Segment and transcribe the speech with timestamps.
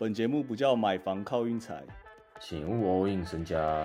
[0.00, 1.82] 本节目不叫买房靠运财，
[2.38, 3.84] 请勿 all in 身家。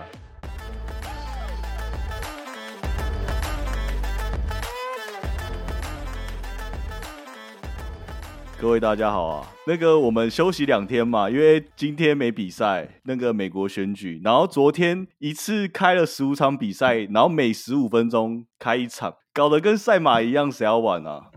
[8.62, 21.32] 各位大家好啊，那个我们休息两天嘛，因为今天没比赛，那个美国选举，然后昨天一次开了十五场比赛，然后每十五分钟开一场，搞得跟赛马一样，谁要玩啊？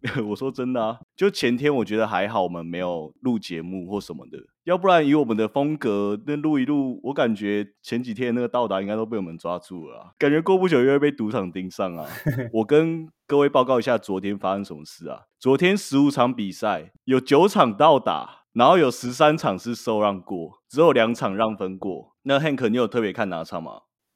[0.28, 12.06] 我说真的啊，就前天我觉得还好，我们没有录节目或什么的，要不然以我们的风格，那录一录，我感觉前几天那个到达应该都被我们抓住了啊，感觉过不久又会被赌场盯上啊。
[12.54, 15.24] 我跟各位报告一下昨天发生什么事啊？
[15.38, 22.16] 昨天十五场比赛有九场到达，然后有十三场是受让过，只有两场让分过。
[22.22, 23.72] 那 Hank，你有特别看哪场吗？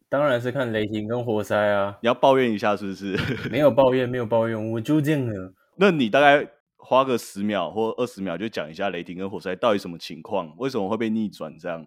[0.09, 1.99] 当然是看雷霆跟活塞啊！
[2.01, 3.19] 你要抱怨一下是不是？
[3.53, 5.53] 没有抱怨，没有抱怨，我就这样了。
[5.77, 6.49] 那你大概
[6.87, 11.57] 花个十秒或二十秒就讲一下雷霆跟活塞到底什么情况，为什么会被逆转？
[11.59, 11.87] 这样，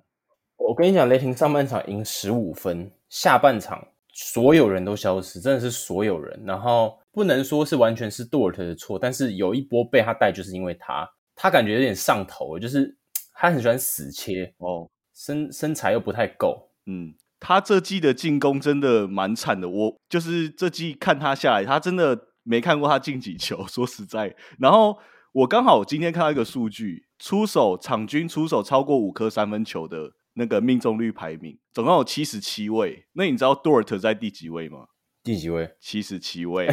[0.57, 6.41] 我跟你讲，雷霆上半场赢十五分，下半场所有人都消失，真的是所有人。
[6.43, 12.97] 然后不能说是完全是 Dort 的错，但是有一波被他带，就是因为他，他感觉有点上头，就是
[13.35, 16.71] 他很喜欢死切哦，身身材又不太够。
[16.87, 22.29] 嗯，他这季的进攻真的蛮惨的，我就是这季看他下来，他真的。
[22.47, 24.35] 没看过他进几球， 说实在。
[24.59, 24.97] 然后
[25.33, 33.05] 我刚好今天看到一个数据，出手场均出手超过五颗三分球的那个命中率排名，总共有七十七位。
[33.13, 34.87] 那你知道 Dort 在第几位吗？
[35.23, 35.75] 第几位？
[35.81, 36.67] 七十七位，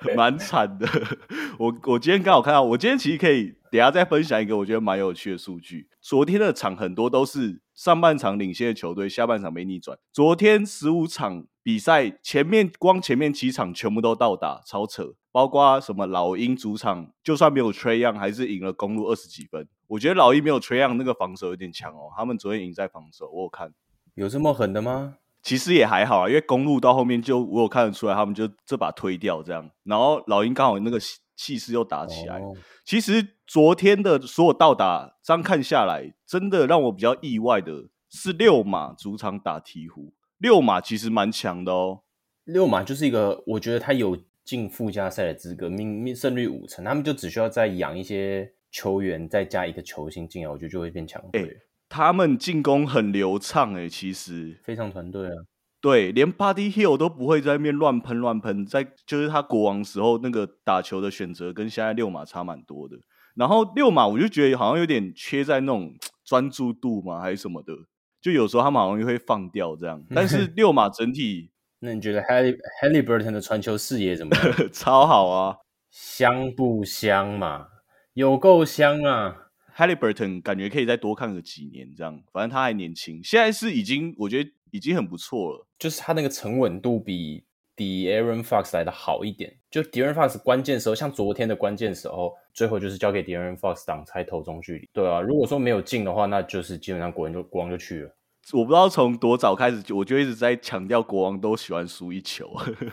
[0.16, 0.86] 蛮惨的。
[1.58, 5.88] 我我今天刚好看到，我今天其实可以等下再分享一个我觉得蛮有趣的数据。
[6.00, 9.98] 昨天的场很多都是上半场领先的球队，下半场没逆转。
[10.12, 11.46] 昨天十五场。
[11.60, 19.68] 比赛前面光前面几场全部都到达超扯，包括什么老鹰主场，就算没有吹样，还是赢了公路二十几分。
[19.86, 22.08] 我觉得老鹰没有吹样，那个防守有点强哦。
[22.16, 23.74] 他们昨天赢在防守，我看，
[24.14, 25.16] 有这么狠的吗？
[25.42, 29.70] 其实也还好啊，因为公路到后面就我有看得出来，他们就这把推掉这样。
[29.84, 30.98] 然后老鹰刚好那个
[31.36, 32.40] 气势又打起来。
[32.84, 40.12] 其实昨天的所有到达，这样看下来，真的让我比较意外的是六马主场打鹈鹕。
[40.38, 42.02] 六马其实蛮强的哦，
[42.44, 51.56] 六马就是一个，我觉得他有进附加赛的资格，命命胜率五成，他们就只需要再养一些球员，再加一个球星进来，我觉得就会变强队。
[51.88, 55.34] 他们进攻很流畅哎，其实非常团队啊，
[55.80, 62.96] 对，连 Buddy Hill 都不会在那边乱喷乱喷，在就是他国王时候那个打球的选择跟现在六马差蛮多的。
[63.34, 65.94] 然后六马我就觉得好像有点缺在那种
[66.24, 67.72] 专注度嘛，还是什么的。
[68.20, 74.44] 就有时候他们好容易会放掉这样， 但是六马整体， 那你觉得 Haley Haley Burton 的传球视野怎么样？
[74.72, 75.56] 超好啊，
[75.90, 77.68] 香不香嘛？
[78.14, 79.47] 有够香啊
[79.78, 87.44] ！Haley Burton 感觉可以再多看个几年这样，反正他还年轻，现在是已经我觉得已经很不错了，就是他那个沉稳度比。
[87.78, 94.88] 比 Aaron Fox 来的好一点，就 Aaron Fox 关键时候，像昨天的关键时候，最后就是交给 Aaron Fox 挡拆投中距离。
[94.92, 98.10] 对啊，如果说没有进的话，那就是基本上国王就国王就去了。
[98.54, 102.50] 我不知道从多早开始，我就一直在强调国王都喜欢输一球。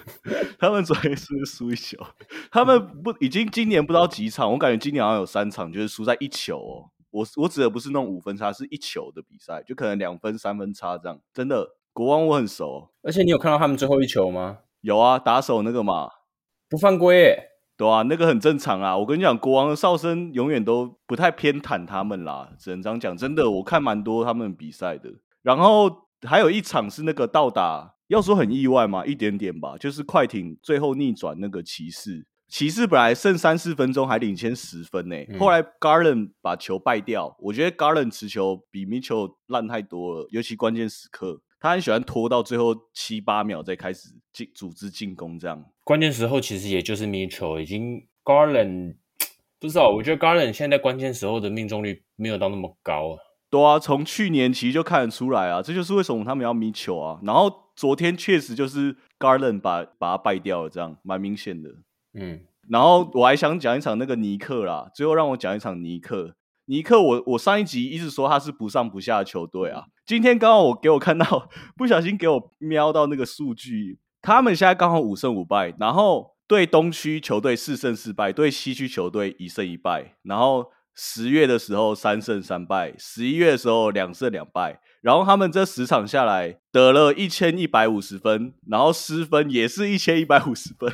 [0.60, 1.98] 他们昨天是输一球，
[2.52, 6.92] 他们不已经今年不知道几场，我感觉今年好像有三场就是输在一球哦。
[7.12, 11.20] 我我指的不是那种五分差，是一球的比赛，就可能两分、三分差这样。
[11.34, 12.90] 真的，国王我很熟。
[13.04, 14.58] 而且你有看到他们最后一球吗？
[14.82, 16.10] 有啊，打手那个嘛，
[16.70, 17.34] 不犯规，
[17.78, 18.98] 对啊，那个很正常啊。
[18.98, 23.16] 我跟你讲，国王的哨声永远都不太偏袒他们啦，只能这样讲。
[23.16, 25.14] 真的，我看蛮多他们比赛的。
[25.46, 32.26] 然后还有一场是那个到达，要说很意外嘛，一点点吧，就是快艇最后逆转那个骑士。
[32.48, 37.36] 骑士本来剩三四分钟还领先十分呢，后来 Garland 把球败掉。
[37.40, 41.40] 我觉得 Garland 持球比 Mitchell 烂太多了，尤其关键时刻。
[41.60, 48.96] 他很喜欢拖到最后七八秒再开始进组织进攻，这样关键时候其实也就是 Mitchell 已经 Garland
[49.60, 53.18] 不知道，我觉得 Garland 现在关键时候的命中率没有到那么高啊。
[53.50, 57.20] 对啊，从去年其实就看得出来啊，这就是为什么他们要 Mitchell 啊。
[57.24, 61.70] 然后昨天确实就是 Garland 把把他败掉了，这样蛮明显的。
[62.14, 66.36] 嗯，然后我还想讲一场那个尼克啦，最后让我讲一场尼克。
[66.68, 69.86] 尼克，我我上一集一直说他是不上不下的球队啊。
[70.04, 80.16] 今天刚好我给我看到， 不小心给我瞄到那个数据，他们现在刚好五胜五败，然后对东区球队四胜四败，对西区球队一胜一败。
[80.24, 84.80] 然后十月的时候三胜三败，十一月的时候两胜两败。
[85.02, 90.92] 然后他们这十场下来得了一千一百五十分，然后失分也是一千一百五十分。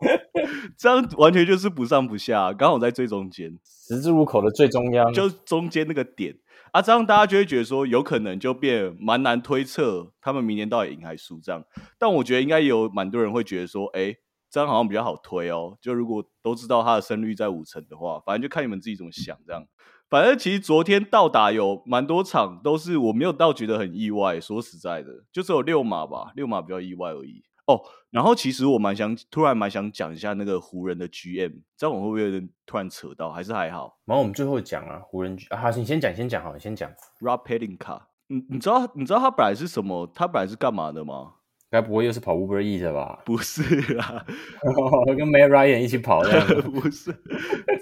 [0.78, 6.34] 这样完全就是不上不下，刚好在最中间，十字路口的最中央，就中间那个点
[6.72, 11.62] 啊，这样大家就会觉得说，有可能就变蛮难推测他们明年到底赢还是输这样。
[11.98, 14.16] 但我觉得应该有蛮多人会觉得说，哎，
[14.56, 15.76] 这样好像比较好推哦。
[15.82, 19.62] 就如果都知道他的胜率在五成的话，反正就看你们自己怎么想这样。
[20.08, 27.42] 反正其实昨天到达有蛮多场都是我没有到觉得很意外，说实在的，就只有六马吧，六马比较意外而已。
[27.66, 33.30] 哦，然后其实我蛮想，突然蛮想讲一下那个湖人的 GM，这样我会不会有点突然扯到？
[33.30, 33.98] 还是还好？
[34.06, 36.90] 然后我们最后讲啊，湖人啊，好，你先讲，先讲好，你先讲。
[37.20, 40.10] Rob Pelinka，你你知道你知道他本来是什么？
[40.14, 41.34] 他本来是干嘛的吗？
[41.76, 43.20] 该不会又是跑 Uber E 的吧？
[43.26, 43.62] 不是
[43.98, 44.24] 啊，
[45.14, 46.40] 跟 Matt Ryan 一起跑的？
[46.62, 47.12] 不是，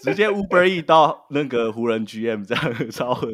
[0.03, 3.33] 直接 Uber E 到那个湖人 GM 这样超狠。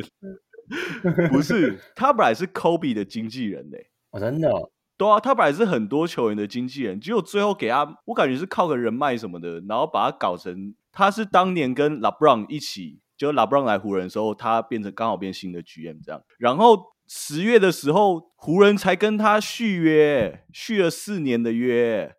[1.30, 3.88] 不是，他本来是 Kobe 的经纪人嘞。
[4.10, 4.50] 哦，真的。
[4.98, 16.22] 对啊，他本来是很多球员的经纪人，结果最后给他，我感觉是靠个人脉什么的，然后把他搞成他是当年跟 LeBron 一起，就 LeBron 来湖人的时候，他变成刚好变新的 GM 这样。
[16.38, 22.14] 然后十月的时候，湖人才跟他续约，续了四年的约。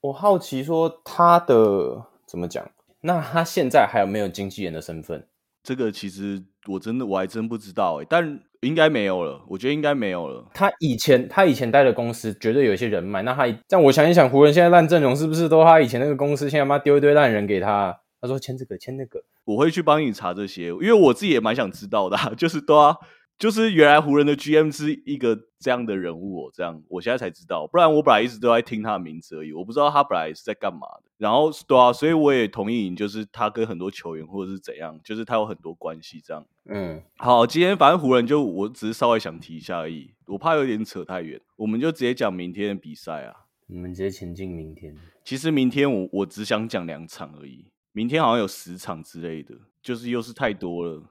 [0.00, 2.68] 我好奇说他的怎么讲？
[3.02, 5.28] 那他现在还有没有经纪人的身份？
[5.62, 8.40] 这个其实我真的我还真不知道哎，但。
[8.64, 10.48] 应该没有了，我觉得应该没有了。
[10.54, 16.48] 他以前他以前待的公司绝对有一些人脉，那他这样我想一想，湖人现在烂阵容是不是都他以前那个公司？
[16.48, 22.96] 现在妈丢一堆烂人给他，他说签这个签那个，我会去帮你查这些，因为我自己也蛮想知道的， 就是都啊。
[23.38, 31.10] 就是原来湖人的 GM 是一个这样的人物哦，这样我现在才知道，不然我本来一直都在听他的名字而已，我不知道他本来是在干嘛的。
[31.18, 36.46] 然后对啊，所以我也同意你，就是他跟很多球员或者是怎样，就是他有很多关系这样。
[36.66, 43.46] 嗯，好，今天反正湖人就我只是稍微想提一下而已，我怕有点扯太远，我们就直接讲明天的比赛啊。
[43.66, 44.94] 我们直接前进明天。
[45.24, 51.02] 其实明天我我只想讲两场而已，明天好像有十场之类的，就是又是太多了。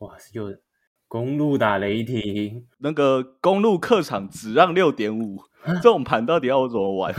[0.00, 0.52] 哇，又。
[1.10, 7.12] 公路打雷霆，那个公路客场只让六点五，这种盘到底要我怎么玩？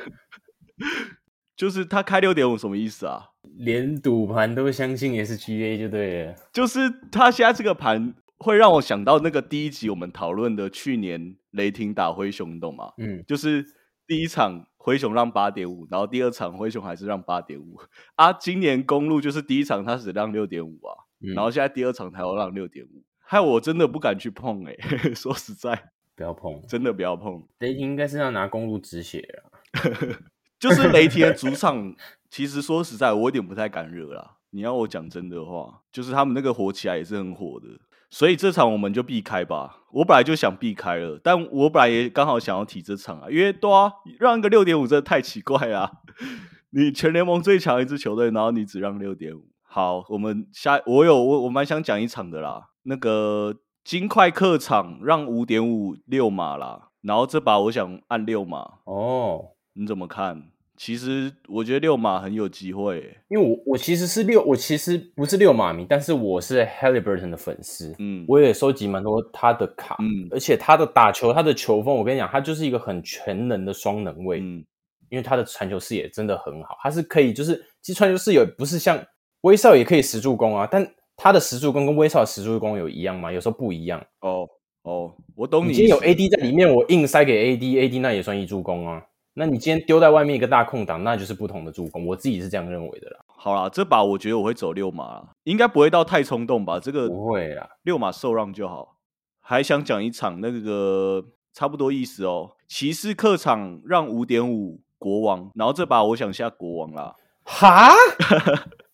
[1.56, 3.30] 就是他开六点五什么意思啊？
[3.56, 6.34] 连赌盘都相信 SGA 就对了。
[6.52, 12.92] 就是他现在这个盘会让我想到那个第一集我们讨论的去年雷霆打灰熊，你懂吗？
[12.98, 13.64] 嗯，就是
[14.06, 17.78] 第一场灰熊让八点五，然后第二场灰熊还是让八点五
[18.16, 18.30] 啊。
[18.34, 21.08] 今年公路就是第一场他只让六点五啊。
[21.34, 24.74] 然后现在第二场才要让六点五，害我真的不敢去碰哎，
[25.14, 27.42] 说实在，不要碰，真的不要碰。
[27.58, 29.60] 雷霆应该是要拿公路止血啊，
[30.58, 31.94] 就是雷霆的主场，
[32.30, 34.36] 其实说实在，我有点不太敢惹啦。
[34.50, 37.68] 你要我讲真的话，就是他们那个火起来也是很火的，
[38.10, 39.84] 所以这场我们就避开吧。
[39.92, 45.90] 我本来就想避开了，但我本来也刚好想要提这场啊，因为对啊，让一个六点五真的太奇怪啊！
[46.70, 49.49] 你全联盟最强一支球队，然后你只让六点五。
[49.72, 58.78] 好，我们下我有我我蛮想讲一场的啦，那个金块客场让五点五六码啦，然后这把我想按六码。
[58.86, 60.42] 哦，你怎么看？
[60.76, 74.64] 其实我觉得六码很有机会，因为我我其实是六，我其实不是六码迷，但是我是 Halliburton 的粉丝，嗯，我也收集蛮多他的卡，嗯，而且他的打球，他的球风，我跟你讲，他就是一个很全能的双能位，嗯，
[75.10, 79.00] 因为他的传球视野真的很好，他是可以就是其实传球视野不是像。
[79.42, 83.30] 威少也可以十助攻啊，但他的十助攻跟威少的十助攻有一样吗？
[83.30, 84.04] 有时候不一样。
[84.20, 84.48] 哦
[84.82, 85.74] 哦，我懂你。
[85.74, 89.02] 今天有 AD 在里面，我硬塞给 AD，AD 那也算一助攻啊。
[89.34, 92.06] 那你今天丢在外面一个大空档，那就是不同的助攻。
[92.06, 93.18] 我自己是这样认为的啦。
[93.26, 96.80] 好啦，这把我觉得我会走六码，应该不会到太冲动吧？
[96.80, 98.96] 这个不会啦，六码受让就好。
[99.40, 107.14] 还想讲一场那个差不多意思哦，骑士客场让五点五国王，然后这把我想下国王啦。
[107.44, 107.92] 哈？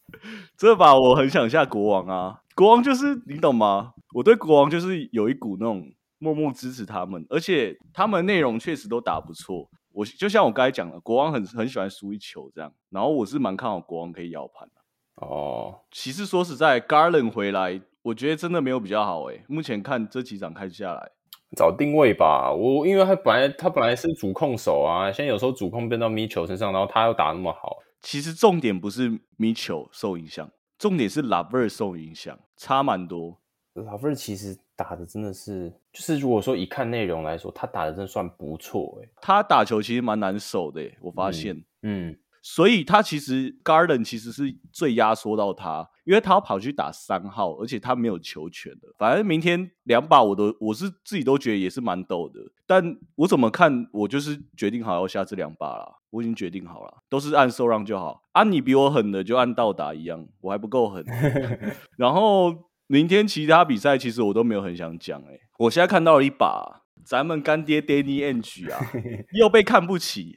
[0.57, 2.41] 这把我很想下国王啊！
[2.55, 3.93] 国王就是你懂吗？
[4.15, 5.87] 我对国王就是有一股那种
[6.19, 9.69] 默默支持他们，而且他们内容确实都打不错。
[9.93, 15.27] 我就像我刚才讲的，国王很很喜欢输一球这样，然后我是蛮看好国王可以摇盘的。
[15.27, 19.45] 哦，其实说实在，Garland 回来，我觉得真的没有比较好诶。
[19.49, 21.11] 目前看这几场看下来，
[21.57, 22.53] 找定位吧。
[22.53, 27.77] 我因为他本来他本来是主控手啊，现在有时候主控变到米球身上，然后他又打那么好。
[28.03, 33.41] 其实重点不是米球受影响，重点是拉贝尔受影响，差蛮多。
[33.75, 39.09] 拉贝尔其实打的真的是，就是如果说以看内容来说，他打的真的算不错哎。
[39.21, 41.65] 他打球其实蛮难守的，我发现。
[41.83, 48.89] 嗯，所以他其实 Garden 其实是最压缩到他，因为他要跑去打三号，而且他没有球权的。
[48.97, 58.23] 反正明天两把我都我是自己都觉得也是蛮逗的，但我怎么看我就是决定好要下这两把了，我已经决定好了，都是按受让就好。
[58.33, 61.05] 啊，你比我狠的就按倒打一样，我还不够狠。
[61.99, 62.55] 然后
[62.87, 66.83] 明天其他比赛其实我都没有很想讲哎，我现在看到了一把。
[67.05, 68.81] 咱们干爹 Danny Ang 啊，
[69.39, 70.37] 又被看不起，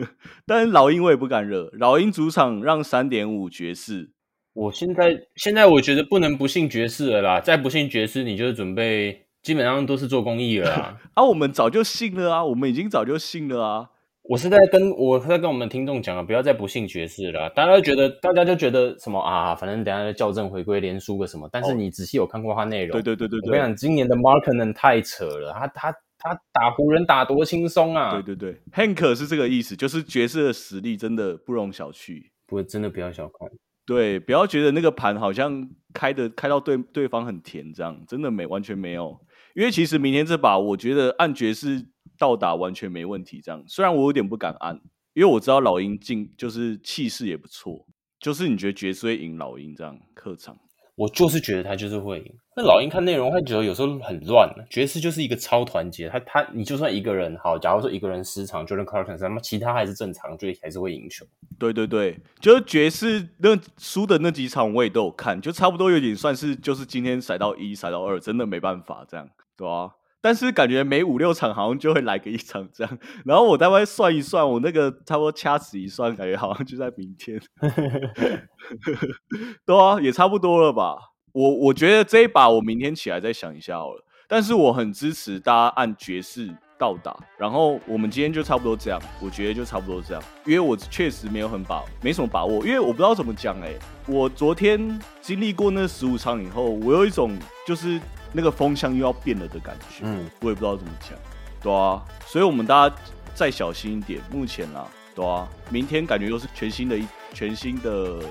[0.44, 1.70] 但是老鹰我也不敢惹。
[1.78, 4.12] 老鹰主场让三点五爵士，
[4.52, 10.98] 我现在现在我觉得不能不信爵士了啦，再不信爵士，你就准备基本上都是做公益了啊。
[11.14, 13.90] 啊，我们早就信了啊，我们已经早就信了啊。
[14.22, 17.48] 我是在跟我在跟我们听众讲啊，不要再不信爵士了。
[17.50, 21.48] 大家觉得大家就觉得什么啊，反正等下校正回归连输个什么。
[21.50, 22.92] 但是你仔细有看过他内容？
[22.92, 23.48] 对对对对对。
[23.48, 25.94] 我跟你讲，今年的 Marken 太扯了，他他。
[26.22, 28.12] 他打湖人打多轻松啊！
[28.12, 33.48] 对对对，Hank 是这个意思，就是爵士的实力真的不容小觑，不，真的不要小看。
[33.90, 39.18] 对，不要觉得那个盘好像开的开到对对方很甜这样，真的没完全没有。
[39.56, 41.84] 因为其实明天这把，我觉得按爵士
[42.16, 43.40] 到达完全没问题。
[43.42, 44.80] 这样，虽然我有点不敢按，
[45.12, 47.84] 因为我知道老鹰进就是气势也不错，
[48.20, 50.56] 就是你觉得爵士会赢老鹰这样客场？
[51.00, 52.30] 我就是觉得他就是会赢。
[52.54, 54.46] 那老鹰看内容他觉得有时候很乱。
[54.68, 61.24] 爵士就是一个超团结，他他你就算一个人好，假如说一个人失常，Jordan Clarkson，那么其他还是正常，就还是会赢球。
[61.58, 69.26] 对对对，就是爵士那输的那几场我也都有看，就差不多有点算是就是今天甩到一甩到二，真的没办法这样，
[69.56, 69.88] 对啊？
[70.20, 77.40] 但是感觉每五六场好像就会来个一场这样，然后我大概算一算，我那个差不多掐指一算，感觉好像就在明天。
[79.64, 80.96] 对啊，也差不多了吧？
[81.32, 84.04] 我我觉得这一把我明天起来再想一下好了。
[84.28, 93.72] 但是我很支持大家按爵士到达，然后我们今天就差不多这样，我觉得就差不多这样，因为我确实没有很把没什么把握，因为我不知道怎么讲哎。
[94.06, 98.00] 我昨天经历过那十五场以后，我有一种就是。
[98.32, 101.18] 那个风向又要变了的感觉，嗯，我也不知道怎么讲，
[101.60, 102.96] 对啊，所以我们大家
[103.34, 104.20] 再小心一点。
[104.30, 108.22] 目前啦，对啊，明天感觉又是全新的一全新的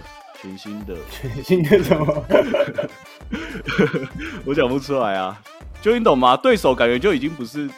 [0.41, 2.25] 全新的 全新的什么？
[4.45, 5.37] 我讲不出来啊，
[5.81, 6.37] 就你懂吗？
[6.37, 7.69] 对手感觉就已经不是